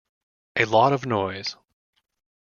[0.55, 1.55] A lot of noise.